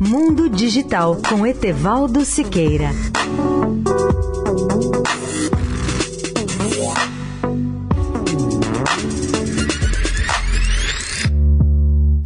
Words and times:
Mundo 0.00 0.48
Digital 0.48 1.16
com 1.28 1.46
Etevaldo 1.46 2.24
Siqueira. 2.24 2.90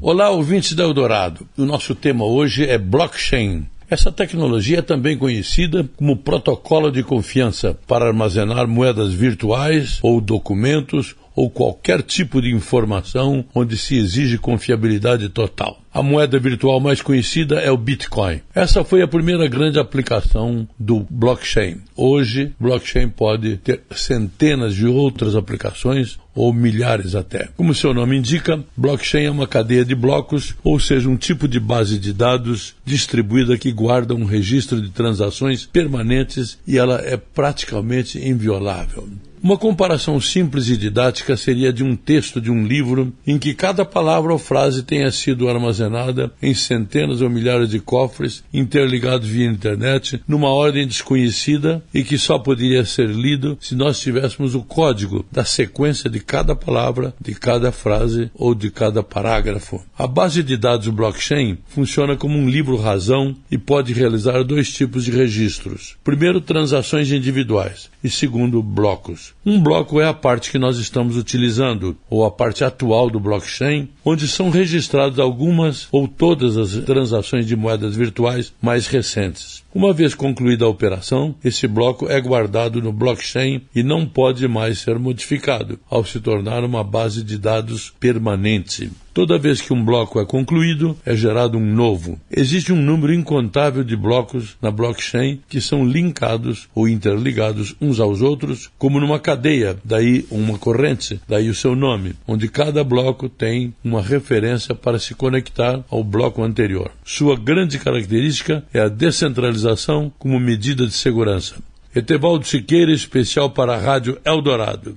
Olá, 0.00 0.30
ouvintes 0.30 0.72
da 0.72 0.84
Eldorado. 0.84 1.46
O 1.56 1.66
nosso 1.66 1.94
tema 1.94 2.24
hoje 2.24 2.64
é 2.64 2.78
blockchain. 2.78 3.66
Essa 3.90 4.10
tecnologia 4.10 4.78
é 4.78 4.82
também 4.82 5.18
conhecida 5.18 5.88
como 5.96 6.16
protocolo 6.16 6.90
de 6.90 7.02
confiança 7.02 7.76
para 7.86 8.06
armazenar 8.06 8.66
moedas 8.66 9.12
virtuais 9.12 9.98
ou 10.02 10.20
documentos 10.20 11.14
ou 11.34 11.50
qualquer 11.50 12.02
tipo 12.02 12.40
de 12.40 12.50
informação 12.50 13.44
onde 13.54 13.76
se 13.76 13.96
exige 13.96 14.38
confiabilidade 14.38 15.28
total. 15.28 15.80
A 15.92 16.04
moeda 16.04 16.38
virtual 16.38 16.78
mais 16.78 17.02
conhecida 17.02 17.56
é 17.56 17.70
o 17.70 17.76
Bitcoin. 17.76 18.40
Essa 18.54 18.84
foi 18.84 19.02
a 19.02 19.08
primeira 19.08 19.48
grande 19.48 19.78
aplicação 19.78 20.68
do 20.78 21.04
blockchain. 21.10 21.78
Hoje, 21.96 22.52
blockchain 22.60 23.08
pode 23.08 23.56
ter 23.56 23.82
centenas 23.90 24.74
de 24.74 24.86
outras 24.86 25.34
aplicações 25.34 26.16
ou 26.32 26.52
milhares 26.52 27.16
até. 27.16 27.48
Como 27.56 27.74
seu 27.74 27.92
nome 27.92 28.16
indica, 28.16 28.62
blockchain 28.76 29.24
é 29.24 29.30
uma 29.30 29.48
cadeia 29.48 29.84
de 29.84 29.96
blocos, 29.96 30.54
ou 30.62 30.78
seja, 30.78 31.08
um 31.08 31.16
tipo 31.16 31.48
de 31.48 31.58
base 31.58 31.98
de 31.98 32.12
dados 32.12 32.76
distribuída 32.84 33.58
que 33.58 33.72
guarda 33.72 34.14
um 34.14 34.24
registro 34.24 34.80
de 34.80 34.90
transações 34.90 35.66
permanentes 35.66 36.56
e 36.66 36.78
ela 36.78 37.00
é 37.04 37.16
praticamente 37.16 38.16
inviolável. 38.18 39.08
Uma 39.42 39.56
comparação 39.56 40.20
simples 40.20 40.68
e 40.68 40.76
didática 40.76 41.34
seria 41.34 41.72
de 41.72 41.82
um 41.82 41.96
texto 41.96 42.42
de 42.42 42.50
um 42.50 42.66
livro 42.66 43.10
em 43.26 43.38
que 43.38 43.54
cada 43.54 43.86
palavra 43.86 44.34
ou 44.34 44.38
frase 44.38 44.82
tenha 44.82 45.10
sido 45.10 45.48
armazenada 45.48 46.30
em 46.42 46.52
centenas 46.52 47.22
ou 47.22 47.30
milhares 47.30 47.70
de 47.70 47.80
cofres 47.80 48.44
interligados 48.52 49.26
via 49.26 49.46
internet 49.46 50.20
numa 50.28 50.50
ordem 50.50 50.86
desconhecida 50.86 51.82
e 51.92 52.04
que 52.04 52.18
só 52.18 52.38
poderia 52.38 52.84
ser 52.84 53.08
lido 53.08 53.56
se 53.62 53.74
nós 53.74 53.98
tivéssemos 53.98 54.54
o 54.54 54.60
código 54.60 55.24
da 55.32 55.42
sequência 55.42 56.10
de 56.10 56.20
cada 56.20 56.54
palavra, 56.54 57.14
de 57.18 57.34
cada 57.34 57.72
frase 57.72 58.30
ou 58.34 58.54
de 58.54 58.70
cada 58.70 59.02
parágrafo. 59.02 59.82
A 59.98 60.06
base 60.06 60.42
de 60.42 60.58
dados 60.58 60.88
blockchain 60.88 61.56
funciona 61.66 62.14
como 62.14 62.36
um 62.36 62.46
livro-razão 62.46 63.34
e 63.50 63.56
pode 63.56 63.94
realizar 63.94 64.42
dois 64.44 64.70
tipos 64.70 65.02
de 65.02 65.10
registros. 65.10 65.96
Primeiro, 66.04 66.42
transações 66.42 67.10
individuais 67.10 67.88
e 68.04 68.10
segundo, 68.10 68.62
blocos. 68.62 69.29
Um 69.44 69.60
bloco 69.60 70.00
é 70.00 70.06
a 70.06 70.12
parte 70.12 70.50
que 70.50 70.58
nós 70.58 70.78
estamos 70.78 71.16
utilizando, 71.16 71.96
ou 72.10 72.24
a 72.24 72.30
parte 72.30 72.62
atual 72.62 73.08
do 73.08 73.18
blockchain, 73.18 73.88
onde 74.04 74.28
são 74.28 74.50
registradas 74.50 75.18
algumas 75.18 75.88
ou 75.90 76.06
todas 76.06 76.56
as 76.56 76.72
transações 76.84 77.46
de 77.46 77.56
moedas 77.56 77.96
virtuais 77.96 78.52
mais 78.60 78.86
recentes. 78.86 79.62
Uma 79.74 79.92
vez 79.92 80.14
concluída 80.14 80.64
a 80.64 80.68
operação, 80.68 81.34
esse 81.44 81.66
bloco 81.66 82.08
é 82.08 82.20
guardado 82.20 82.82
no 82.82 82.92
blockchain 82.92 83.62
e 83.74 83.82
não 83.82 84.04
pode 84.04 84.46
mais 84.48 84.80
ser 84.80 84.98
modificado, 84.98 85.78
ao 85.88 86.04
se 86.04 86.20
tornar 86.20 86.64
uma 86.64 86.82
base 86.82 87.22
de 87.22 87.38
dados 87.38 87.92
permanente. 88.00 88.90
Toda 89.12 89.38
vez 89.38 89.60
que 89.60 89.72
um 89.72 89.84
bloco 89.84 90.20
é 90.20 90.24
concluído, 90.24 90.96
é 91.04 91.16
gerado 91.16 91.58
um 91.58 91.74
novo. 91.74 92.18
Existe 92.30 92.72
um 92.72 92.80
número 92.80 93.12
incontável 93.12 93.82
de 93.82 93.96
blocos 93.96 94.56
na 94.62 94.70
blockchain 94.70 95.40
que 95.48 95.60
são 95.60 95.84
linkados 95.84 96.68
ou 96.74 96.88
interligados 96.88 97.74
uns 97.80 97.98
aos 97.98 98.22
outros, 98.22 98.70
como 98.78 99.00
numa 99.00 99.18
cadeia, 99.18 99.76
daí 99.84 100.24
uma 100.30 100.58
corrente, 100.58 101.20
daí 101.28 101.48
o 101.48 101.54
seu 101.54 101.74
nome, 101.74 102.14
onde 102.26 102.48
cada 102.48 102.84
bloco 102.84 103.28
tem 103.28 103.74
uma 103.84 104.00
referência 104.00 104.74
para 104.74 104.98
se 104.98 105.14
conectar 105.14 105.84
ao 105.90 106.04
bloco 106.04 106.42
anterior. 106.42 106.92
Sua 107.04 107.36
grande 107.36 107.78
característica 107.78 108.64
é 108.72 108.80
a 108.80 108.88
descentralização 108.88 110.12
como 110.18 110.38
medida 110.38 110.86
de 110.86 110.94
segurança. 110.94 111.56
Etevaldo 111.94 112.46
Siqueira, 112.46 112.92
especial 112.92 113.50
para 113.50 113.74
a 113.74 113.78
Rádio 113.78 114.20
Eldorado. 114.24 114.96